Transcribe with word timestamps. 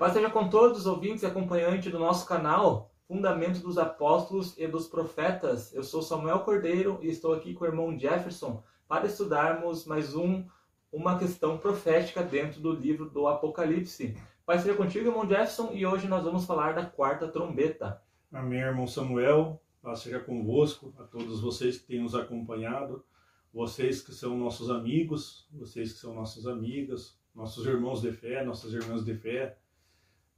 paz 0.00 0.14
seja 0.14 0.30
com 0.30 0.48
todos 0.48 0.78
os 0.78 0.86
ouvintes 0.86 1.22
e 1.22 1.26
acompanhantes 1.26 1.92
do 1.92 1.98
nosso 1.98 2.26
canal 2.26 2.90
Fundamento 3.06 3.60
dos 3.60 3.76
Apóstolos 3.76 4.56
e 4.56 4.66
dos 4.66 4.88
Profetas. 4.88 5.74
Eu 5.74 5.82
sou 5.82 6.00
Samuel 6.00 6.40
Cordeiro 6.40 6.98
e 7.02 7.08
estou 7.10 7.34
aqui 7.34 7.52
com 7.52 7.64
o 7.64 7.66
irmão 7.66 7.98
Jefferson 7.98 8.62
para 8.88 9.04
estudarmos 9.04 9.84
mais 9.84 10.14
um 10.14 10.42
uma 10.90 11.18
questão 11.18 11.58
profética 11.58 12.22
dentro 12.22 12.62
do 12.62 12.72
livro 12.72 13.10
do 13.10 13.28
Apocalipse. 13.28 14.16
Paz 14.46 14.62
seja 14.62 14.74
contigo, 14.74 15.08
irmão 15.08 15.28
Jefferson, 15.28 15.72
e 15.74 15.84
hoje 15.84 16.08
nós 16.08 16.24
vamos 16.24 16.46
falar 16.46 16.72
da 16.72 16.86
quarta 16.86 17.28
trombeta. 17.28 18.00
Amém, 18.32 18.60
irmão 18.60 18.86
Samuel. 18.86 19.60
Paz 19.82 19.98
seja 19.98 20.18
convosco, 20.18 20.94
a 20.98 21.02
todos 21.02 21.42
vocês 21.42 21.76
que 21.76 21.86
têm 21.88 22.00
nos 22.00 22.14
acompanhado, 22.14 23.04
vocês 23.52 24.00
que 24.00 24.14
são 24.14 24.34
nossos 24.38 24.70
amigos, 24.70 25.46
vocês 25.52 25.92
que 25.92 25.98
são 25.98 26.14
nossas 26.14 26.46
amigas, 26.46 27.18
nossos 27.34 27.66
irmãos 27.66 28.00
de 28.00 28.12
fé, 28.12 28.42
nossas 28.42 28.72
irmãs 28.72 29.04
de 29.04 29.14
fé. 29.14 29.58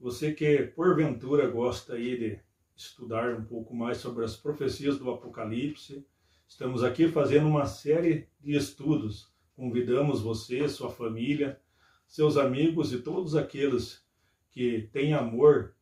Você 0.03 0.33
que 0.33 0.65
porventura 0.65 1.47
gosta 1.47 1.95
aí 1.95 2.19
de 2.19 2.41
estudar 2.75 3.39
um 3.39 3.45
pouco 3.45 3.73
mais 3.73 3.99
sobre 3.99 4.25
as 4.25 4.35
profecias 4.35 4.99
do 4.99 5.09
Apocalipse, 5.09 6.05
estamos 6.49 6.83
aqui 6.83 7.07
fazendo 7.07 7.47
uma 7.47 7.67
série 7.67 8.27
de 8.41 8.57
estudos. 8.57 9.33
Convidamos 9.55 10.21
você, 10.21 10.69
sua 10.69 10.91
família, 10.91 11.61
seus 12.05 12.37
amigos 12.37 12.93
e 12.93 12.99
todos 12.99 13.37
aqueles 13.37 14.05
que 14.51 14.89
têm 14.93 15.15
amor 15.15 15.73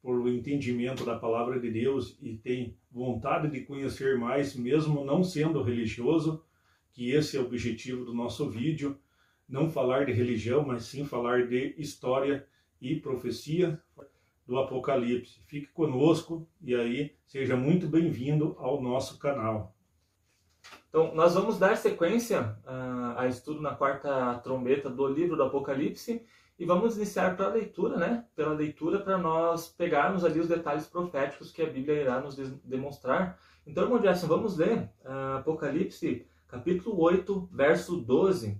por 0.00 0.20
o 0.20 0.28
entendimento 0.28 1.04
da 1.04 1.18
palavra 1.18 1.58
de 1.58 1.68
Deus 1.68 2.16
e 2.22 2.36
têm 2.36 2.78
vontade 2.88 3.50
de 3.50 3.62
conhecer 3.62 4.16
mais, 4.16 4.54
mesmo 4.54 5.04
não 5.04 5.24
sendo 5.24 5.60
religioso, 5.60 6.40
que 6.92 7.10
esse 7.10 7.36
é 7.36 7.40
o 7.40 7.46
objetivo 7.46 8.04
do 8.04 8.14
nosso 8.14 8.48
vídeo 8.48 8.96
não 9.48 9.68
falar 9.68 10.06
de 10.06 10.12
religião, 10.12 10.64
mas 10.64 10.84
sim 10.84 11.04
falar 11.04 11.48
de 11.48 11.74
história 11.78 12.46
e 12.80 12.96
profecia 12.96 13.80
do 14.46 14.58
Apocalipse. 14.58 15.40
Fique 15.46 15.66
conosco 15.68 16.48
e 16.62 16.74
aí 16.74 17.16
seja 17.26 17.56
muito 17.56 17.88
bem-vindo 17.88 18.54
ao 18.58 18.80
nosso 18.80 19.18
canal. 19.18 19.74
Então, 20.88 21.14
nós 21.14 21.34
vamos 21.34 21.58
dar 21.58 21.76
sequência 21.76 22.56
uh, 22.64 23.18
a 23.18 23.26
estudo 23.26 23.60
na 23.60 23.74
quarta 23.74 24.34
trombeta 24.38 24.88
do 24.88 25.06
livro 25.06 25.36
do 25.36 25.42
Apocalipse 25.42 26.24
e 26.58 26.64
vamos 26.64 26.96
iniciar 26.96 27.36
pela 27.36 27.50
leitura, 27.50 27.96
né? 27.98 28.24
Pela 28.34 28.54
leitura 28.54 29.00
para 29.00 29.18
nós 29.18 29.68
pegarmos 29.68 30.24
ali 30.24 30.40
os 30.40 30.48
detalhes 30.48 30.86
proféticos 30.86 31.52
que 31.52 31.60
a 31.60 31.68
Bíblia 31.68 32.00
irá 32.00 32.20
nos 32.20 32.36
demonstrar. 32.64 33.38
Então, 33.66 33.84
irmão 33.84 34.00
Jackson, 34.00 34.26
vamos 34.26 34.56
ler 34.56 34.90
uh, 35.04 35.38
Apocalipse, 35.38 36.26
capítulo 36.48 36.98
8, 37.00 37.48
verso 37.52 37.96
12. 37.96 38.58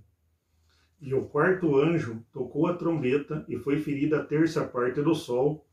E 0.99 1.13
o 1.13 1.25
quarto 1.25 1.77
anjo 1.77 2.25
tocou 2.33 2.67
a 2.67 2.73
trombeta, 2.73 3.45
e 3.47 3.57
foi 3.57 3.77
ferida 3.77 4.19
a 4.19 4.23
terça 4.23 4.65
parte 4.65 5.01
do 5.01 5.13
sol, 5.13 5.65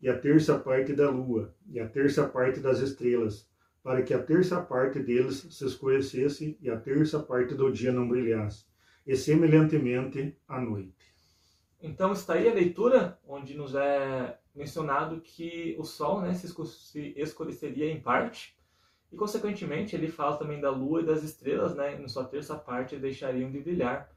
e 0.00 0.08
a 0.08 0.16
terça 0.16 0.58
parte 0.58 0.92
da 0.92 1.10
lua, 1.10 1.54
e 1.68 1.80
a 1.80 1.88
terça 1.88 2.26
parte 2.26 2.60
das 2.60 2.78
estrelas, 2.78 3.50
para 3.82 4.02
que 4.02 4.14
a 4.14 4.22
terça 4.22 4.60
parte 4.60 5.00
deles 5.00 5.46
se 5.50 5.64
escurecesse, 5.64 6.56
e 6.60 6.70
a 6.70 6.78
terça 6.78 7.18
parte 7.18 7.54
do 7.54 7.70
dia 7.70 7.92
não 7.92 8.08
brilhasse, 8.08 8.64
e 9.06 9.16
semelhantemente 9.16 10.36
a 10.46 10.60
noite. 10.60 10.94
Então 11.82 12.12
está 12.12 12.34
aí 12.34 12.48
a 12.48 12.54
leitura, 12.54 13.18
onde 13.26 13.56
nos 13.56 13.74
é 13.74 14.38
mencionado 14.54 15.20
que 15.20 15.74
o 15.78 15.84
sol 15.84 16.20
né, 16.20 16.34
se 16.34 16.46
escureceria 17.16 17.90
em 17.90 18.00
parte, 18.00 18.56
e 19.12 19.16
consequentemente 19.16 19.96
ele 19.96 20.08
fala 20.08 20.36
também 20.36 20.60
da 20.60 20.70
lua 20.70 21.00
e 21.00 21.06
das 21.06 21.22
estrelas, 21.22 21.74
né, 21.74 22.00
em 22.00 22.08
sua 22.08 22.24
terça 22.24 22.54
parte 22.54 22.96
deixariam 22.96 23.50
de 23.50 23.58
brilhar. 23.58 24.08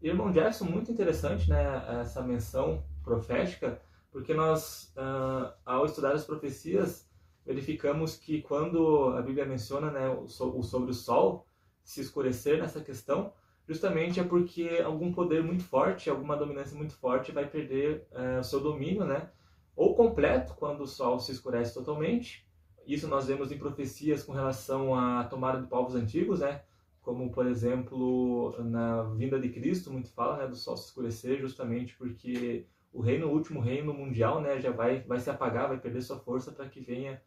Irmão 0.00 0.30
Jackson, 0.30 0.64
muito 0.64 0.92
interessante 0.92 1.50
né, 1.50 2.00
essa 2.00 2.22
menção 2.22 2.84
profética, 3.02 3.80
porque 4.10 4.32
nós, 4.32 4.92
uh, 4.96 5.52
ao 5.64 5.86
estudar 5.86 6.12
as 6.12 6.24
profecias, 6.24 7.08
verificamos 7.44 8.14
que 8.16 8.42
quando 8.42 9.14
a 9.16 9.22
Bíblia 9.22 9.44
menciona 9.44 9.90
né, 9.90 10.08
o, 10.08 10.28
sobre 10.28 10.90
o 10.90 10.94
sol 10.94 11.46
se 11.82 12.00
escurecer 12.00 12.58
nessa 12.58 12.80
questão, 12.80 13.32
justamente 13.66 14.20
é 14.20 14.24
porque 14.24 14.82
algum 14.84 15.12
poder 15.12 15.42
muito 15.42 15.64
forte, 15.64 16.08
alguma 16.08 16.36
dominância 16.36 16.76
muito 16.76 16.94
forte 16.94 17.32
vai 17.32 17.46
perder 17.46 18.06
uh, 18.12 18.40
o 18.40 18.44
seu 18.44 18.60
domínio, 18.60 19.04
né? 19.04 19.30
Ou 19.74 19.94
completo, 19.94 20.54
quando 20.54 20.82
o 20.82 20.86
sol 20.86 21.18
se 21.18 21.32
escurece 21.32 21.74
totalmente. 21.74 22.46
Isso 22.86 23.06
nós 23.06 23.26
vemos 23.26 23.52
em 23.52 23.58
profecias 23.58 24.22
com 24.22 24.32
relação 24.32 24.94
à 24.94 25.24
tomada 25.24 25.60
de 25.60 25.66
povos 25.66 25.94
antigos, 25.94 26.40
né? 26.40 26.62
Como 27.08 27.32
por 27.32 27.46
exemplo 27.46 28.54
na 28.64 29.02
vinda 29.14 29.40
de 29.40 29.48
Cristo, 29.48 29.90
muito 29.90 30.10
fala 30.10 30.36
né, 30.36 30.46
do 30.46 30.54
sol 30.54 30.76
se 30.76 30.88
escurecer, 30.88 31.40
justamente 31.40 31.96
porque 31.96 32.66
o 32.92 33.00
reino, 33.00 33.28
o 33.28 33.32
último 33.32 33.60
reino 33.60 33.94
mundial, 33.94 34.42
né, 34.42 34.60
já 34.60 34.70
vai, 34.70 35.00
vai 35.00 35.18
se 35.18 35.30
apagar, 35.30 35.68
vai 35.68 35.78
perder 35.78 36.02
sua 36.02 36.18
força 36.18 36.52
para 36.52 36.68
que 36.68 36.80
venha 36.82 37.18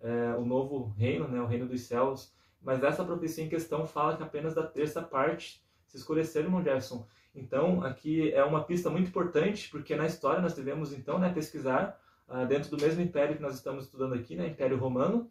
é, 0.00 0.34
o 0.36 0.44
novo 0.44 0.88
reino, 0.98 1.28
né, 1.28 1.40
o 1.40 1.46
reino 1.46 1.68
dos 1.68 1.82
céus. 1.82 2.34
Mas 2.60 2.82
essa 2.82 3.04
profecia 3.04 3.44
em 3.44 3.48
questão 3.48 3.86
fala 3.86 4.16
que 4.16 4.24
apenas 4.24 4.54
da 4.54 4.66
terça 4.66 5.00
parte 5.00 5.64
se 5.86 5.96
escurecer, 5.96 6.42
irmão 6.42 6.60
Jefferson. 6.60 7.06
Então, 7.32 7.84
aqui 7.84 8.32
é 8.32 8.42
uma 8.42 8.64
pista 8.64 8.90
muito 8.90 9.06
importante, 9.06 9.70
porque 9.70 9.94
na 9.94 10.06
história 10.06 10.42
nós 10.42 10.54
devemos 10.54 10.92
então 10.92 11.16
né, 11.16 11.32
pesquisar 11.32 11.96
uh, 12.28 12.44
dentro 12.44 12.76
do 12.76 12.82
mesmo 12.82 13.00
império 13.00 13.36
que 13.36 13.42
nós 13.42 13.54
estamos 13.54 13.84
estudando 13.84 14.14
aqui, 14.14 14.34
né, 14.34 14.48
Império 14.48 14.76
Romano, 14.76 15.30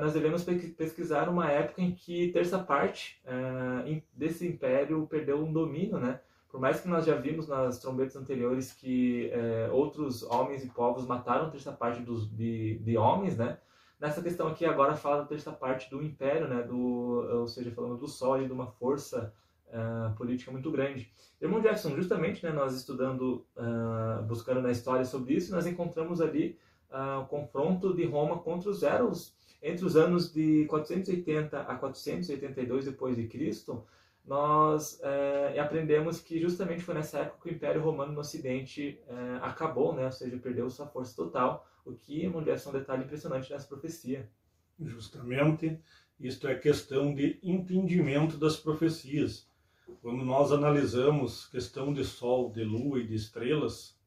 nós 0.00 0.12
devemos 0.12 0.44
pesquisar 0.44 1.28
uma 1.28 1.50
época 1.50 1.82
em 1.82 1.92
que 1.92 2.30
terça 2.32 2.58
parte 2.58 3.20
uh, 3.26 4.02
desse 4.14 4.46
império 4.46 5.06
perdeu 5.08 5.38
um 5.38 5.52
domínio, 5.52 5.98
né? 5.98 6.20
Por 6.48 6.60
mais 6.60 6.80
que 6.80 6.86
nós 6.86 7.04
já 7.04 7.16
vimos 7.16 7.48
nas 7.48 7.78
trombetas 7.80 8.14
anteriores 8.14 8.72
que 8.72 9.32
uh, 9.34 9.74
outros 9.74 10.22
homens 10.22 10.62
e 10.64 10.68
povos 10.68 11.06
mataram 11.06 11.50
terça 11.50 11.72
parte 11.72 12.02
dos, 12.02 12.30
de, 12.30 12.78
de 12.78 12.96
homens, 12.96 13.36
né? 13.36 13.58
Nessa 13.98 14.22
questão 14.22 14.48
aqui 14.48 14.64
agora 14.64 14.94
fala 14.94 15.22
da 15.22 15.26
terça 15.26 15.50
parte 15.50 15.90
do 15.90 16.02
império, 16.02 16.46
né? 16.46 16.62
Do, 16.62 16.76
ou 17.40 17.48
seja, 17.48 17.70
falando 17.72 17.96
do 17.96 18.06
sol 18.06 18.40
e 18.40 18.46
de 18.46 18.52
uma 18.52 18.66
força 18.66 19.32
Uh, 19.72 20.14
política 20.16 20.52
muito 20.52 20.70
grande. 20.70 21.10
Irmão 21.40 21.58
Jackson, 21.58 21.96
justamente, 21.96 22.44
né, 22.44 22.52
nós 22.52 22.74
estudando, 22.74 23.46
uh, 23.56 24.22
buscando 24.24 24.60
na 24.60 24.70
história 24.70 25.02
sobre 25.02 25.32
isso, 25.32 25.50
nós 25.50 25.66
encontramos 25.66 26.20
ali 26.20 26.58
uh, 26.90 27.22
o 27.22 27.24
confronto 27.24 27.94
de 27.94 28.04
Roma 28.04 28.38
contra 28.40 28.68
os 28.68 28.82
Eros 28.82 29.34
entre 29.62 29.84
os 29.86 29.96
anos 29.96 30.32
de 30.32 30.66
480 30.66 31.60
a 31.60 31.76
482 31.76 32.84
depois 32.86 33.16
de 33.16 33.28
Cristo, 33.28 33.86
nós 34.24 35.00
é, 35.02 35.58
aprendemos 35.58 36.20
que 36.20 36.40
justamente 36.40 36.82
foi 36.82 36.94
nessa 36.94 37.20
época 37.20 37.42
que 37.42 37.48
o 37.48 37.56
Império 37.56 37.82
Romano 37.82 38.12
no 38.12 38.20
Ocidente 38.20 39.00
é, 39.06 39.38
acabou, 39.42 39.94
né? 39.94 40.04
ou 40.04 40.12
seja, 40.12 40.36
perdeu 40.38 40.68
sua 40.70 40.86
força 40.86 41.14
total, 41.14 41.66
o 41.84 41.92
que, 41.92 42.24
é 42.24 42.28
um 42.28 42.42
detalhe 42.42 43.04
impressionante 43.04 43.50
nessa 43.50 43.66
profecia. 43.66 44.28
Justamente, 44.80 45.78
isto 46.18 46.46
é 46.46 46.54
questão 46.54 47.14
de 47.14 47.38
entendimento 47.42 48.36
das 48.36 48.56
profecias. 48.56 49.48
Quando 50.00 50.24
nós 50.24 50.52
analisamos 50.52 51.46
questão 51.46 51.92
de 51.92 52.04
Sol, 52.04 52.50
de 52.50 52.64
Lua 52.64 53.00
e 53.00 53.06
de 53.06 53.14
estrelas, 53.14 53.98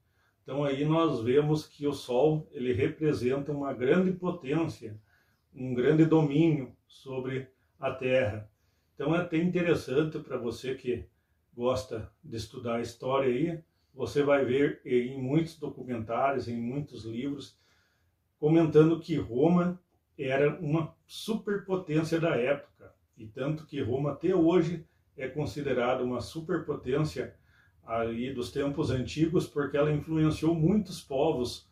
então 0.41 0.63
aí 0.63 0.85
nós 0.85 1.21
vemos 1.21 1.65
que 1.65 1.85
o 1.85 1.93
Sol 1.93 2.47
ele 2.51 2.71
representa 2.71 3.51
uma 3.51 3.73
grande 3.73 4.11
potência, 4.11 4.99
um 5.55 5.73
grande 5.73 6.05
domínio 6.05 6.75
sobre 6.87 7.47
a 7.79 7.91
Terra. 7.91 8.49
Então 8.93 9.15
é 9.15 9.19
até 9.19 9.37
interessante 9.37 10.19
para 10.19 10.37
você 10.37 10.75
que 10.75 11.05
gosta 11.55 12.11
de 12.23 12.35
estudar 12.35 12.81
história 12.81 13.29
aí, 13.29 13.63
você 13.93 14.23
vai 14.23 14.43
ver 14.43 14.81
em 14.85 15.21
muitos 15.21 15.57
documentários, 15.57 16.49
em 16.49 16.59
muitos 16.59 17.05
livros, 17.05 17.57
comentando 18.37 18.99
que 18.99 19.15
Roma 19.15 19.79
era 20.17 20.59
uma 20.59 20.93
superpotência 21.05 22.19
da 22.19 22.35
época, 22.35 22.93
e 23.17 23.25
tanto 23.25 23.65
que 23.65 23.81
Roma 23.81 24.11
até 24.11 24.35
hoje 24.35 24.85
é 25.15 25.29
considerada 25.29 26.03
uma 26.03 26.19
superpotência 26.19 27.35
ali 27.85 28.33
dos 28.33 28.51
tempos 28.51 28.91
antigos, 28.91 29.47
porque 29.47 29.77
ela 29.77 29.93
influenciou 29.93 30.53
muitos 30.53 31.01
povos 31.01 31.69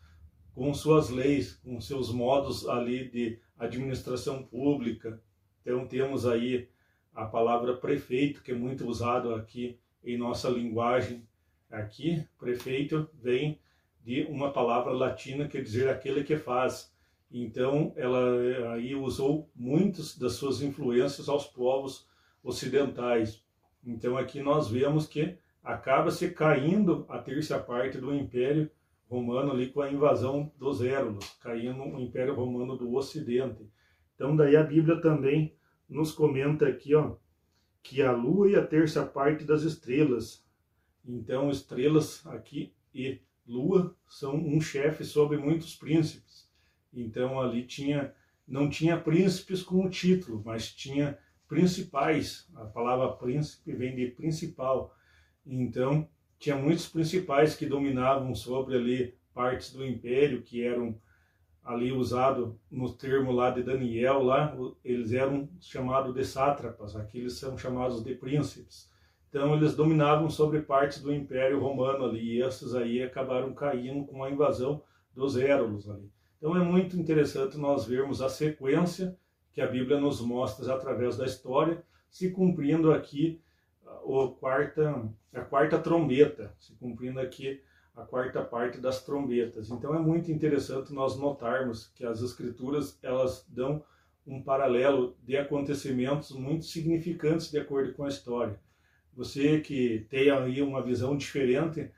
com 0.53 0.73
suas 0.73 1.09
leis, 1.09 1.53
com 1.63 1.79
seus 1.81 2.11
modos 2.11 2.67
ali 2.67 3.09
de 3.09 3.39
administração 3.57 4.43
pública. 4.43 5.21
Então 5.61 5.87
temos 5.87 6.25
aí 6.25 6.69
a 7.13 7.25
palavra 7.25 7.75
prefeito, 7.75 8.41
que 8.41 8.51
é 8.51 8.55
muito 8.55 8.87
usado 8.87 9.33
aqui 9.33 9.79
em 10.03 10.17
nossa 10.17 10.49
linguagem. 10.49 11.27
Aqui, 11.71 12.27
prefeito 12.37 13.09
vem 13.13 13.59
de 14.03 14.23
uma 14.23 14.51
palavra 14.51 14.91
latina 14.91 15.45
que 15.45 15.57
quer 15.57 15.63
dizer 15.63 15.89
aquele 15.89 16.23
que 16.23 16.37
faz. 16.37 16.93
Então, 17.31 17.93
ela 17.95 18.73
aí 18.73 18.93
usou 18.93 19.49
muitas 19.55 20.15
das 20.17 20.33
suas 20.33 20.61
influências 20.61 21.29
aos 21.29 21.47
povos 21.47 22.07
ocidentais. 22.43 23.43
Então, 23.83 24.17
aqui 24.17 24.41
nós 24.41 24.67
vemos 24.67 25.07
que 25.07 25.35
acaba 25.63 26.11
se 26.11 26.29
caindo 26.29 27.05
a 27.09 27.17
terça 27.17 27.57
parte 27.57 27.97
do 27.97 28.13
Império 28.13 28.69
romano 29.13 29.51
ali 29.51 29.69
com 29.69 29.79
a 29.79 29.91
invasão 29.91 30.51
dos 30.57 30.81
Érulos, 30.81 31.37
caindo 31.39 31.83
o 31.83 31.99
Império 31.99 32.33
Romano 32.33 32.75
do 32.75 32.91
Ocidente. 32.95 33.69
Então 34.15 34.35
daí 34.35 34.55
a 34.55 34.63
Bíblia 34.63 34.99
também 34.99 35.55
nos 35.87 36.11
comenta 36.11 36.67
aqui, 36.67 36.95
ó, 36.95 37.15
que 37.83 38.01
a 38.01 38.11
lua 38.11 38.49
e 38.49 38.55
a 38.55 38.65
terça 38.65 39.05
parte 39.05 39.43
das 39.43 39.61
estrelas. 39.61 40.43
Então 41.05 41.51
estrelas 41.51 42.25
aqui 42.25 42.73
e 42.93 43.21
lua 43.45 43.95
são 44.07 44.35
um 44.35 44.59
chefe 44.59 45.03
sobre 45.05 45.37
muitos 45.37 45.75
príncipes. 45.75 46.49
Então 46.91 47.39
ali 47.39 47.63
tinha 47.65 48.13
não 48.47 48.69
tinha 48.69 48.99
príncipes 48.99 49.61
como 49.61 49.89
título, 49.89 50.41
mas 50.43 50.69
tinha 50.69 51.17
principais. 51.47 52.49
A 52.55 52.65
palavra 52.65 53.15
príncipe 53.15 53.71
vem 53.73 53.95
de 53.95 54.07
principal. 54.07 54.93
Então 55.45 56.09
tinha 56.43 56.57
muitos 56.57 56.89
principais 56.89 57.55
que 57.55 57.65
dominavam 57.65 58.35
sobre 58.35 58.75
ali 58.75 59.15
partes 59.33 59.71
do 59.71 59.85
império 59.85 60.41
que 60.41 60.61
eram 60.61 60.93
ali 61.63 61.89
usado 61.93 62.59
no 62.69 62.91
termo 62.91 63.31
lá 63.31 63.49
de 63.49 63.63
Daniel 63.63 64.21
lá 64.21 64.53
eles 64.83 65.13
eram 65.13 65.47
chamados 65.61 66.13
de 66.13 66.25
sátrapas 66.25 66.97
aqueles 66.97 67.35
são 67.35 67.57
chamados 67.57 68.03
de 68.03 68.13
príncipes. 68.13 68.91
Então 69.29 69.55
eles 69.55 69.73
dominavam 69.73 70.29
sobre 70.29 70.61
partes 70.61 71.01
do 71.01 71.13
império 71.13 71.61
romano 71.61 72.03
ali 72.03 72.33
e 72.33 72.41
esses 72.41 72.75
aí 72.75 73.01
acabaram 73.01 73.53
caindo 73.53 74.05
com 74.05 74.21
a 74.21 74.29
invasão 74.29 74.83
dos 75.15 75.37
Érulos 75.37 75.89
ali. 75.89 76.11
Então 76.37 76.57
é 76.57 76.59
muito 76.59 76.97
interessante 76.97 77.57
nós 77.57 77.85
vermos 77.85 78.21
a 78.21 78.27
sequência 78.27 79.17
que 79.53 79.61
a 79.61 79.67
Bíblia 79.67 79.97
nos 79.97 80.19
mostra 80.19 80.73
através 80.75 81.15
da 81.15 81.23
história 81.23 81.81
se 82.09 82.31
cumprindo 82.31 82.91
aqui 82.91 83.41
a 84.05 84.31
quarta 84.39 85.09
a 85.33 85.41
quarta 85.41 85.79
trombeta 85.79 86.53
se 86.59 86.73
cumprindo 86.75 87.19
aqui 87.19 87.61
a 87.95 88.03
quarta 88.03 88.41
parte 88.43 88.79
das 88.79 89.03
trombetas. 89.03 89.69
Então 89.69 89.93
é 89.93 89.99
muito 89.99 90.31
interessante 90.31 90.93
nós 90.93 91.17
notarmos 91.17 91.87
que 91.95 92.05
as 92.05 92.21
escrituras 92.21 92.97
elas 93.03 93.45
dão 93.47 93.83
um 94.25 94.41
paralelo 94.41 95.15
de 95.23 95.37
acontecimentos 95.37 96.31
muito 96.31 96.65
significantes 96.65 97.51
de 97.51 97.59
acordo 97.59 97.93
com 97.93 98.05
a 98.05 98.09
história. 98.09 98.59
Você 99.15 99.59
que 99.59 100.07
tem 100.09 100.31
aí 100.31 100.61
uma 100.61 100.81
visão 100.81 101.15
diferente, 101.15 101.91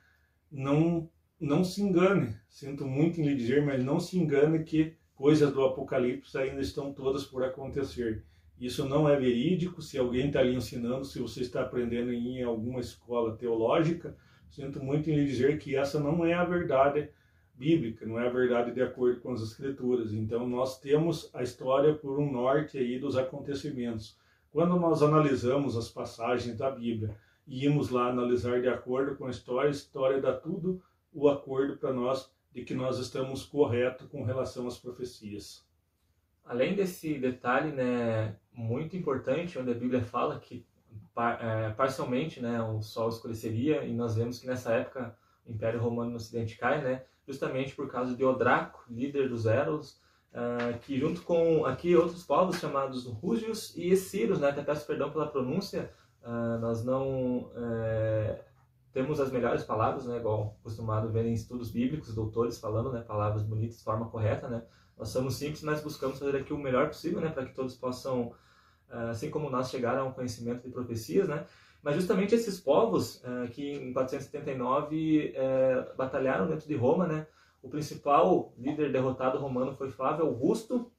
não 0.52 1.10
não 1.40 1.64
se 1.64 1.82
engane. 1.82 2.36
Sinto 2.50 2.86
muito 2.86 3.20
em 3.20 3.26
lhe 3.26 3.36
dizer, 3.36 3.64
mas 3.64 3.84
não 3.84 4.00
se 4.00 4.18
engane 4.18 4.64
que 4.64 4.96
coisas 5.16 5.54
do 5.54 5.64
Apocalipse 5.64 6.38
ainda 6.38 6.62
estão 6.62 6.94
todas 6.94 7.26
por 7.26 7.44
acontecer. 7.44 8.24
Isso 8.60 8.88
não 8.88 9.08
é 9.08 9.16
verídico. 9.18 9.82
Se 9.82 9.98
alguém 9.98 10.28
está 10.28 10.42
lhe 10.42 10.56
ensinando, 10.56 11.06
se 11.06 11.20
você 11.20 11.42
está 11.42 11.62
aprendendo 11.62 12.12
em 12.12 12.42
alguma 12.44 12.80
escola 12.80 13.36
teológica, 13.36 14.16
Sinto 14.56 14.82
muito 14.82 15.10
em 15.10 15.16
lhe 15.16 15.26
dizer 15.26 15.60
que 15.60 15.76
essa 15.76 16.00
não 16.00 16.26
é 16.26 16.34
a 16.34 16.46
verdade 16.46 17.10
bíblica, 17.54 18.06
não 18.06 18.18
é 18.18 18.26
a 18.26 18.32
verdade 18.32 18.72
de 18.72 18.82
acordo 18.82 19.20
com 19.20 19.34
as 19.34 19.42
escrituras. 19.42 20.14
Então 20.14 20.48
nós 20.48 20.80
temos 20.80 21.30
a 21.34 21.44
história 21.44 21.94
por 21.94 22.18
um 22.20 22.32
norte 22.32 22.78
aí 22.78 22.98
dos 22.98 23.18
acontecimentos. 23.18 24.18
Quando 24.54 24.80
nós 24.80 25.04
analisamos 25.04 25.76
as 25.76 25.90
passagens 25.90 26.58
da 26.58 26.72
Bíblia 26.72 27.18
e 27.46 27.66
íamos 27.66 27.90
lá 27.90 28.08
analisar 28.08 28.62
de 28.62 28.70
acordo 28.70 29.18
com 29.18 29.26
a 29.26 29.30
história, 29.30 29.68
a 29.68 29.72
história 29.72 30.22
dá 30.22 30.34
tudo 30.34 30.82
o 31.14 31.28
acordo 31.28 31.76
para 31.76 31.92
nós 31.92 32.32
de 32.54 32.64
que 32.64 32.74
nós 32.74 32.98
estamos 32.98 33.44
corretos 33.44 34.08
com 34.08 34.24
relação 34.24 34.68
às 34.68 34.78
profecias. 34.78 35.68
Além 36.46 36.76
desse 36.76 37.18
detalhe, 37.18 37.72
né, 37.72 38.36
muito 38.54 38.96
importante, 38.96 39.58
onde 39.58 39.72
a 39.72 39.76
Bíblia 39.76 40.02
fala 40.02 40.40
que 40.40 40.66
par, 41.14 41.44
é, 41.44 41.72
parcialmente 41.72 42.42
né, 42.42 42.62
o 42.62 42.82
Sol 42.82 43.10
escureceria, 43.10 43.84
e 43.84 43.94
nós 43.94 44.16
vemos 44.16 44.40
que 44.40 44.46
nessa 44.46 44.72
época 44.74 45.18
o 45.46 45.52
Império 45.52 45.80
Romano 45.80 46.12
no 46.12 46.18
Ocidente 46.18 46.58
cai, 46.58 46.82
né, 46.84 47.04
justamente 47.28 47.76
por 47.76 47.90
causa 47.90 48.16
de 48.16 48.24
Odraco, 48.24 48.84
líder 48.90 49.28
dos 49.30 49.46
Eros, 49.46 50.00
uh, 50.32 50.78
que 50.82 50.98
junto 51.00 51.24
com 51.24 51.66
aqui 51.66 51.96
outros 51.96 52.24
povos 52.24 52.58
chamados 52.58 53.06
Rúgios 53.08 53.76
e 53.76 53.90
Esciros, 53.90 54.40
né, 54.40 54.50
até 54.50 54.62
peço 54.62 54.86
perdão 54.86 55.12
pela 55.12 55.28
pronúncia, 55.28 55.92
uh, 56.22 56.60
nós 56.60 56.84
não 56.84 57.50
é, 57.56 58.44
temos 58.94 59.20
as 59.20 59.32
melhores 59.32 59.64
palavras, 59.64 60.06
né, 60.06 60.18
igual 60.18 60.58
costumado 60.62 61.12
ver 61.12 61.26
em 61.26 61.34
estudos 61.34 61.72
bíblicos, 61.72 62.14
doutores 62.14 62.60
falando, 62.60 62.92
né, 62.92 63.02
palavras 63.02 63.44
bonitas 63.44 63.78
de 63.78 63.84
forma 63.84 64.08
correta, 64.10 64.48
né, 64.48 64.64
nós 64.98 65.10
somos 65.10 65.36
simples, 65.36 65.62
mas 65.64 65.82
buscamos 65.82 66.20
fazer 66.20 66.38
aqui 66.38 66.54
o 66.54 66.58
melhor 66.58 66.88
possível, 66.88 67.20
né, 67.22 67.30
para 67.30 67.46
que 67.46 67.54
todos 67.54 67.76
possam 67.76 68.34
ah, 68.90 69.10
assim 69.10 69.30
como 69.30 69.50
nós 69.50 69.70
chegaram 69.70 70.04
a 70.04 70.06
um 70.06 70.12
conhecimento 70.12 70.64
de 70.64 70.70
profecias, 70.70 71.28
né? 71.28 71.46
Mas 71.82 71.96
justamente 71.96 72.34
esses 72.34 72.60
povos 72.60 73.22
uh, 73.24 73.48
que 73.52 73.74
em 73.74 73.94
479 73.94 74.96
uh, 74.96 75.34
eh, 75.36 75.94
batalharam 75.96 76.48
dentro 76.48 76.68
de 76.68 76.76
Roma, 76.76 77.06
né? 77.06 77.28
O 77.62 77.70
principal 77.70 78.54
líder 78.58 78.92
derrotado 78.92 79.38
romano 79.38 79.76
foi 79.76 79.90
Flávio 79.90 80.26
Augusto, 80.26 80.92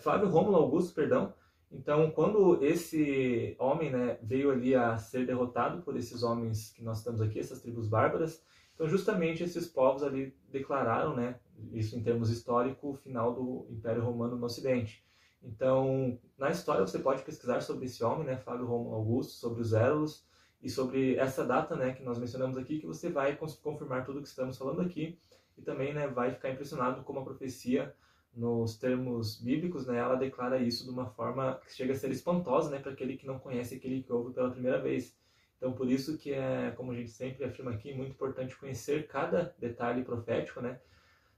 Flávio 0.00 0.28
Rômulo 0.28 0.56
Augusto, 0.56 0.94
perdão. 0.94 1.32
Então, 1.72 2.10
quando 2.10 2.62
esse 2.62 3.56
homem, 3.58 3.90
né, 3.90 4.18
veio 4.22 4.50
ali 4.50 4.74
a 4.74 4.98
ser 4.98 5.26
derrotado 5.26 5.82
por 5.82 5.96
esses 5.96 6.22
homens 6.22 6.70
que 6.74 6.82
nós 6.82 6.98
estamos 6.98 7.22
aqui, 7.22 7.38
essas 7.38 7.60
tribos 7.60 7.88
bárbaras, 7.88 8.42
então 8.76 8.86
justamente 8.86 9.42
esses 9.42 9.66
povos 9.66 10.02
ali 10.02 10.36
declararam, 10.52 11.16
né, 11.16 11.40
isso 11.72 11.96
em 11.96 12.02
termos 12.02 12.30
históricos, 12.30 12.90
o 12.90 13.02
final 13.02 13.32
do 13.32 13.66
Império 13.70 14.04
Romano 14.04 14.36
no 14.36 14.44
Ocidente. 14.44 15.02
Então, 15.42 16.18
na 16.36 16.50
história 16.50 16.86
você 16.86 16.98
pode 16.98 17.22
pesquisar 17.22 17.62
sobre 17.62 17.86
esse 17.86 18.04
homem, 18.04 18.26
né, 18.26 18.36
Flávio 18.36 18.66
Romulo 18.66 18.94
Augusto, 18.94 19.32
sobre 19.32 19.62
os 19.62 19.72
Érulos 19.72 20.26
e 20.62 20.68
sobre 20.68 21.16
essa 21.16 21.44
data, 21.44 21.74
né, 21.74 21.94
que 21.94 22.02
nós 22.02 22.18
mencionamos 22.18 22.58
aqui, 22.58 22.78
que 22.78 22.86
você 22.86 23.08
vai 23.08 23.34
confirmar 23.36 24.04
tudo 24.04 24.20
que 24.20 24.28
estamos 24.28 24.58
falando 24.58 24.82
aqui 24.82 25.18
e 25.56 25.62
também, 25.62 25.94
né, 25.94 26.06
vai 26.06 26.32
ficar 26.32 26.50
impressionado 26.50 27.02
como 27.02 27.20
a 27.20 27.24
profecia 27.24 27.94
nos 28.34 28.76
termos 28.76 29.40
bíblicos, 29.40 29.86
né, 29.86 29.96
ela 29.96 30.16
declara 30.16 30.58
isso 30.58 30.84
de 30.84 30.90
uma 30.90 31.06
forma 31.06 31.58
que 31.64 31.74
chega 31.74 31.94
a 31.94 31.96
ser 31.96 32.10
espantosa, 32.10 32.68
né, 32.68 32.78
para 32.78 32.92
aquele 32.92 33.16
que 33.16 33.26
não 33.26 33.38
conhece, 33.38 33.76
aquele 33.76 34.02
que 34.02 34.12
ouve 34.12 34.34
pela 34.34 34.50
primeira 34.50 34.78
vez. 34.78 35.16
Então, 35.56 35.72
por 35.72 35.88
isso 35.90 36.18
que 36.18 36.32
é, 36.32 36.70
como 36.72 36.92
a 36.92 36.94
gente 36.94 37.10
sempre 37.10 37.44
afirma 37.44 37.70
aqui, 37.72 37.94
muito 37.94 38.12
importante 38.12 38.56
conhecer 38.56 39.06
cada 39.06 39.54
detalhe 39.58 40.04
profético, 40.04 40.60
né, 40.60 40.80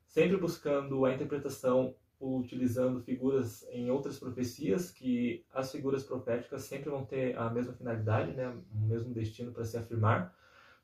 sempre 0.06 0.36
buscando 0.36 1.04
a 1.04 1.14
interpretação 1.14 1.94
utilizando 2.20 3.00
figuras 3.00 3.66
em 3.70 3.90
outras 3.90 4.18
profecias, 4.18 4.90
que 4.90 5.44
as 5.52 5.70
figuras 5.70 6.02
proféticas 6.02 6.64
sempre 6.64 6.90
vão 6.90 7.04
ter 7.04 7.38
a 7.38 7.48
mesma 7.48 7.72
finalidade, 7.72 8.32
né, 8.32 8.48
o 8.48 8.80
mesmo 8.80 9.14
destino 9.14 9.52
para 9.52 9.64
se 9.64 9.76
afirmar. 9.76 10.34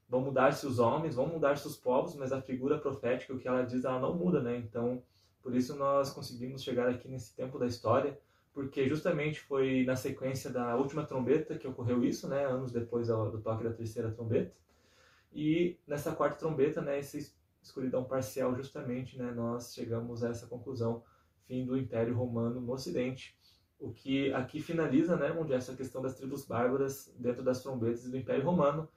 Vão 0.08 0.20
mudar-se 0.20 0.66
os 0.66 0.78
homens, 0.78 1.16
vão 1.16 1.26
mudar-se 1.26 1.66
os 1.66 1.76
povos, 1.76 2.14
mas 2.14 2.30
a 2.30 2.40
figura 2.40 2.78
profética, 2.78 3.32
o 3.32 3.38
que 3.38 3.48
ela 3.48 3.62
diz, 3.62 3.84
ela 3.84 3.98
não 3.98 4.14
muda, 4.14 4.40
né? 4.40 4.56
Então, 4.58 5.02
por 5.42 5.54
isso 5.56 5.74
nós 5.76 6.10
conseguimos 6.10 6.62
chegar 6.62 6.88
aqui 6.88 7.08
nesse 7.08 7.34
tempo 7.34 7.58
da 7.58 7.66
história, 7.66 8.18
porque 8.54 8.88
justamente 8.88 9.40
foi 9.40 9.84
na 9.84 9.96
sequência 9.96 10.48
da 10.48 10.76
última 10.76 11.04
trombeta 11.04 11.58
que 11.58 11.66
ocorreu 11.66 12.04
isso, 12.04 12.28
né, 12.28 12.46
anos 12.46 12.70
depois 12.70 13.08
do 13.08 13.40
toque 13.40 13.64
da 13.64 13.72
terceira 13.72 14.12
trombeta. 14.12 14.54
E 15.32 15.76
nessa 15.86 16.12
quarta 16.12 16.38
trombeta, 16.38 16.80
né, 16.80 16.96
essa 16.96 17.18
escuridão 17.60 18.04
parcial, 18.04 18.54
justamente, 18.54 19.18
né, 19.18 19.32
nós 19.32 19.74
chegamos 19.74 20.22
a 20.22 20.28
essa 20.28 20.46
conclusão 20.46 21.02
fim 21.46 21.66
do 21.66 21.76
Império 21.76 22.14
Romano 22.14 22.60
no 22.60 22.72
Ocidente. 22.72 23.36
O 23.78 23.92
que 23.92 24.32
aqui 24.32 24.60
finaliza, 24.60 25.16
né, 25.16 25.32
onde 25.32 25.52
essa 25.52 25.74
questão 25.74 26.00
das 26.00 26.14
tribos 26.14 26.46
bárbaras 26.46 27.12
dentro 27.18 27.42
das 27.42 27.60
trombetas 27.60 28.08
do 28.08 28.16
Império 28.16 28.44
Romano. 28.44 28.88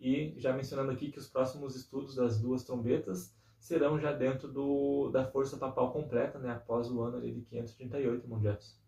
E 0.00 0.34
já 0.36 0.52
mencionando 0.52 0.90
aqui 0.90 1.10
que 1.10 1.20
os 1.20 1.28
próximos 1.28 1.76
estudos 1.76 2.16
das 2.16 2.40
duas 2.40 2.64
trombetas 2.64 3.32
serão 3.60 3.98
já 3.98 4.12
dentro 4.12 4.48
do, 4.48 5.08
da 5.10 5.24
força 5.24 5.56
papal 5.56 5.92
completa, 5.92 6.38
né, 6.38 6.50
após 6.50 6.90
o 6.90 7.00
ano 7.00 7.20
de 7.22 7.40
538, 7.42 8.24
irmão 8.24 8.42
Jefferson. 8.42 8.83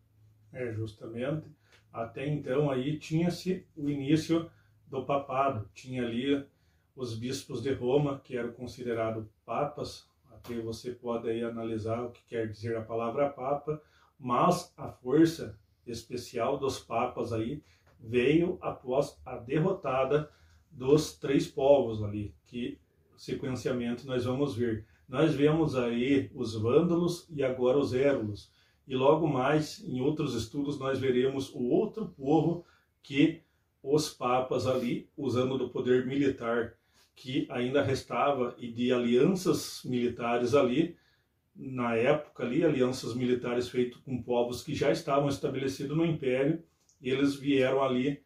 É, 0.52 0.72
justamente. 0.72 1.46
Até 1.92 2.26
então 2.26 2.70
aí 2.70 2.98
tinha-se 2.98 3.66
o 3.76 3.88
início 3.88 4.50
do 4.86 5.04
papado. 5.04 5.68
Tinha 5.74 6.04
ali 6.04 6.46
os 6.94 7.18
bispos 7.18 7.62
de 7.62 7.72
Roma, 7.72 8.20
que 8.20 8.36
eram 8.36 8.52
considerados 8.52 9.26
papas, 9.44 10.08
que 10.44 10.60
você 10.60 10.92
pode 10.92 11.28
aí 11.28 11.42
analisar 11.42 12.02
o 12.02 12.10
que 12.10 12.22
quer 12.26 12.48
dizer 12.48 12.76
a 12.76 12.82
palavra 12.82 13.28
papa, 13.28 13.82
mas 14.18 14.72
a 14.76 14.88
força 14.88 15.58
especial 15.86 16.58
dos 16.58 16.78
papas 16.78 17.32
aí 17.32 17.62
veio 17.98 18.58
após 18.60 19.20
a 19.24 19.36
derrotada 19.36 20.30
dos 20.70 21.16
três 21.16 21.46
povos 21.46 22.02
ali, 22.02 22.34
que 22.46 22.78
sequenciamento 23.16 24.06
nós 24.06 24.24
vamos 24.24 24.54
ver. 24.54 24.86
Nós 25.08 25.34
vemos 25.34 25.76
aí 25.76 26.30
os 26.34 26.54
vândalos 26.54 27.26
e 27.30 27.42
agora 27.42 27.78
os 27.78 27.94
érulos. 27.94 28.50
E 28.86 28.94
logo 28.94 29.26
mais, 29.26 29.82
em 29.84 30.00
outros 30.00 30.34
estudos, 30.34 30.78
nós 30.78 30.98
veremos 30.98 31.52
o 31.52 31.62
outro 31.64 32.06
povo 32.06 32.64
que 33.02 33.42
os 33.82 34.10
papas 34.10 34.66
ali, 34.66 35.08
usando 35.16 35.58
do 35.58 35.68
poder 35.68 36.06
militar 36.06 36.74
que 37.14 37.46
ainda 37.50 37.82
restava 37.82 38.54
e 38.58 38.70
de 38.70 38.92
alianças 38.92 39.82
militares 39.84 40.54
ali, 40.54 40.96
na 41.54 41.94
época 41.96 42.44
ali, 42.44 42.62
alianças 42.62 43.14
militares 43.14 43.68
feitas 43.68 43.98
com 44.02 44.22
povos 44.22 44.62
que 44.62 44.74
já 44.74 44.92
estavam 44.92 45.28
estabelecidos 45.28 45.96
no 45.96 46.04
Império, 46.04 46.62
eles 47.00 47.34
vieram 47.34 47.82
ali, 47.82 48.22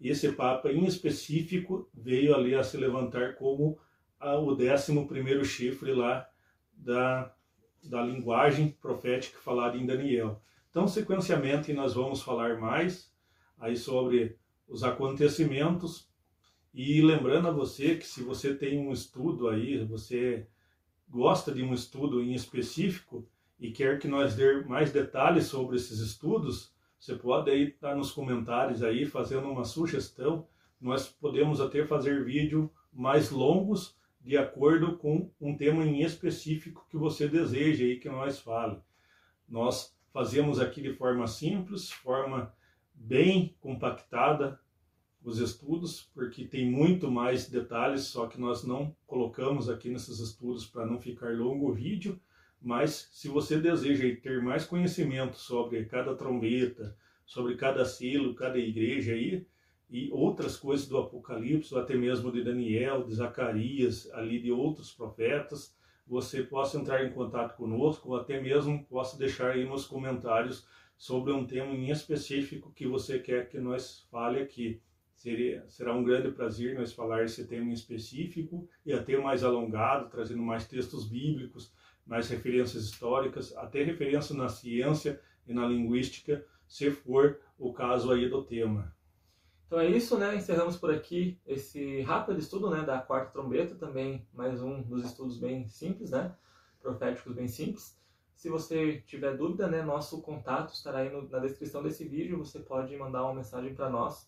esse 0.00 0.30
Papa 0.32 0.70
em 0.70 0.84
específico 0.84 1.88
veio 1.92 2.34
ali 2.34 2.54
a 2.54 2.62
se 2.62 2.76
levantar 2.76 3.34
como 3.34 3.78
a, 4.20 4.38
o 4.38 4.54
décimo 4.54 5.08
primeiro 5.08 5.44
chifre 5.44 5.92
lá 5.92 6.28
da, 6.72 7.34
da 7.82 8.02
linguagem 8.02 8.70
profética 8.80 9.38
falada 9.38 9.76
em 9.76 9.86
Daniel. 9.86 10.40
Então, 10.70 10.86
sequenciamento, 10.86 11.72
nós 11.72 11.94
vamos 11.94 12.22
falar 12.22 12.58
mais 12.58 13.12
aí 13.58 13.76
sobre 13.76 14.36
os 14.68 14.84
acontecimentos 14.84 16.08
e 16.72 17.00
lembrando 17.02 17.48
a 17.48 17.50
você 17.50 17.96
que 17.96 18.06
se 18.06 18.22
você 18.22 18.54
tem 18.54 18.78
um 18.78 18.92
estudo 18.92 19.48
aí, 19.48 19.84
você 19.84 20.46
gosta 21.08 21.52
de 21.52 21.62
um 21.62 21.72
estudo 21.72 22.22
em 22.22 22.34
específico 22.34 23.26
e 23.58 23.72
quer 23.72 23.98
que 23.98 24.06
nós 24.06 24.36
dê 24.36 24.62
mais 24.62 24.92
detalhes 24.92 25.46
sobre 25.46 25.76
esses 25.76 25.98
estudos, 25.98 26.72
você 27.00 27.14
pode 27.14 27.50
aí 27.50 27.68
estar 27.68 27.96
nos 27.96 28.12
comentários 28.12 28.82
aí 28.82 29.06
fazendo 29.06 29.50
uma 29.50 29.64
sugestão. 29.64 30.46
Nós 30.80 31.08
podemos 31.08 31.60
até 31.60 31.84
fazer 31.84 32.24
vídeo 32.24 32.70
mais 32.92 33.30
longos 33.30 33.97
de 34.20 34.36
acordo 34.36 34.96
com 34.96 35.30
um 35.40 35.56
tema 35.56 35.84
em 35.84 36.02
específico 36.02 36.86
que 36.90 36.96
você 36.96 37.28
deseja 37.28 37.84
aí 37.84 37.98
que 37.98 38.08
nós 38.08 38.38
fale. 38.38 38.78
Nós 39.48 39.96
fazemos 40.12 40.60
aqui 40.60 40.82
de 40.82 40.92
forma 40.92 41.26
simples, 41.26 41.90
forma 41.90 42.52
bem 42.94 43.54
compactada 43.60 44.60
os 45.22 45.38
estudos, 45.38 46.10
porque 46.14 46.44
tem 46.44 46.70
muito 46.70 47.10
mais 47.10 47.48
detalhes, 47.48 48.02
só 48.02 48.26
que 48.26 48.40
nós 48.40 48.64
não 48.64 48.94
colocamos 49.06 49.68
aqui 49.68 49.88
nesses 49.88 50.18
estudos 50.20 50.66
para 50.66 50.86
não 50.86 50.98
ficar 50.98 51.34
longo 51.36 51.70
o 51.70 51.74
vídeo. 51.74 52.18
Mas 52.60 53.08
se 53.12 53.28
você 53.28 53.60
deseja 53.60 54.04
ter 54.20 54.42
mais 54.42 54.64
conhecimento 54.64 55.36
sobre 55.36 55.84
cada 55.84 56.14
trombeta, 56.14 56.96
sobre 57.24 57.56
cada 57.56 57.84
selo, 57.84 58.34
cada 58.34 58.58
igreja 58.58 59.12
aí, 59.12 59.46
e 59.90 60.10
outras 60.12 60.56
coisas 60.56 60.86
do 60.86 60.98
Apocalipse, 60.98 61.74
ou 61.74 61.80
até 61.80 61.94
mesmo 61.94 62.30
de 62.30 62.44
Daniel, 62.44 63.04
de 63.04 63.14
Zacarias, 63.14 64.10
ali 64.12 64.40
de 64.40 64.52
outros 64.52 64.92
profetas, 64.92 65.74
você 66.06 66.42
possa 66.42 66.78
entrar 66.78 67.04
em 67.04 67.12
contato 67.12 67.56
conosco, 67.56 68.10
ou 68.10 68.16
até 68.16 68.40
mesmo 68.40 68.84
possa 68.84 69.18
deixar 69.18 69.52
aí 69.52 69.64
nos 69.64 69.86
comentários 69.86 70.66
sobre 70.96 71.32
um 71.32 71.46
tema 71.46 71.72
em 71.72 71.90
específico 71.90 72.72
que 72.72 72.86
você 72.86 73.18
quer 73.18 73.48
que 73.48 73.58
nós 73.58 74.06
fale 74.10 74.40
aqui. 74.40 74.80
Seria, 75.14 75.64
será 75.68 75.94
um 75.94 76.04
grande 76.04 76.30
prazer 76.30 76.78
nós 76.78 76.92
falar 76.92 77.24
esse 77.24 77.46
tema 77.46 77.70
em 77.70 77.72
específico 77.72 78.68
e 78.86 78.92
até 78.92 79.16
mais 79.16 79.42
alongado, 79.42 80.08
trazendo 80.08 80.42
mais 80.42 80.66
textos 80.66 81.06
bíblicos, 81.06 81.72
mais 82.06 82.28
referências 82.28 82.84
históricas, 82.84 83.54
até 83.56 83.82
referência 83.82 84.34
na 84.34 84.48
ciência 84.48 85.20
e 85.46 85.52
na 85.52 85.66
linguística, 85.66 86.44
se 86.66 86.90
for 86.90 87.38
o 87.58 87.72
caso 87.72 88.12
aí 88.12 88.28
do 88.28 88.42
tema. 88.44 88.94
Então 89.68 89.78
é 89.78 89.86
isso, 89.86 90.16
né? 90.16 90.34
Encerramos 90.34 90.78
por 90.78 90.90
aqui 90.90 91.38
esse 91.46 92.00
rápido 92.00 92.38
estudo, 92.38 92.70
né, 92.70 92.82
da 92.86 92.98
quarta 93.00 93.32
trombeta, 93.32 93.74
também 93.74 94.26
mais 94.32 94.62
um 94.62 94.80
dos 94.80 95.04
estudos 95.04 95.38
bem 95.38 95.68
simples, 95.68 96.10
né? 96.10 96.34
Proféticos 96.80 97.34
bem 97.34 97.46
simples. 97.46 97.94
Se 98.34 98.48
você 98.48 99.02
tiver 99.06 99.36
dúvida, 99.36 99.68
né, 99.68 99.82
nosso 99.82 100.22
contato 100.22 100.72
estará 100.72 101.00
aí 101.00 101.12
no, 101.12 101.28
na 101.28 101.38
descrição 101.38 101.82
desse 101.82 102.08
vídeo. 102.08 102.38
Você 102.38 102.60
pode 102.60 102.96
mandar 102.96 103.22
uma 103.24 103.34
mensagem 103.34 103.74
para 103.74 103.90
nós 103.90 104.26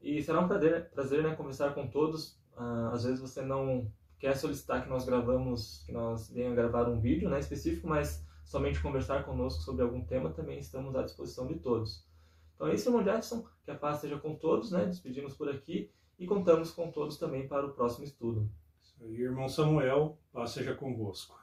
e 0.00 0.22
será 0.22 0.40
um 0.40 0.48
prazer, 0.48 0.88
prazer, 0.88 1.22
né, 1.22 1.34
conversar 1.34 1.74
com 1.74 1.86
todos. 1.86 2.40
Uh, 2.56 2.88
às 2.90 3.04
vezes 3.04 3.20
você 3.20 3.42
não 3.42 3.92
quer 4.18 4.38
solicitar 4.38 4.82
que 4.82 4.88
nós 4.88 5.04
gravamos, 5.04 5.82
que 5.84 5.92
nós 5.92 6.30
venhamos 6.30 6.56
gravar 6.56 6.88
um 6.88 6.98
vídeo, 6.98 7.28
né, 7.28 7.38
específico, 7.38 7.86
mas 7.86 8.24
somente 8.42 8.80
conversar 8.80 9.26
conosco 9.26 9.60
sobre 9.60 9.82
algum 9.82 10.02
tema, 10.02 10.30
também 10.30 10.58
estamos 10.58 10.96
à 10.96 11.02
disposição 11.02 11.46
de 11.46 11.58
todos. 11.58 12.08
Então 12.58 12.66
é 12.66 12.74
isso, 12.74 12.88
irmão 12.88 13.04
Jackson. 13.04 13.46
Que 13.64 13.70
a 13.70 13.76
paz 13.76 14.00
seja 14.00 14.18
com 14.18 14.34
todos, 14.34 14.72
né? 14.72 14.84
Despedimos 14.84 15.32
por 15.36 15.48
aqui 15.48 15.92
e 16.18 16.26
contamos 16.26 16.72
com 16.72 16.90
todos 16.90 17.16
também 17.16 17.46
para 17.46 17.64
o 17.64 17.72
próximo 17.72 18.04
estudo. 18.04 18.50
Isso 18.82 18.96
aí, 19.00 19.14
irmão 19.14 19.48
Samuel. 19.48 20.18
Paz 20.32 20.50
seja 20.50 20.74
convosco. 20.74 21.38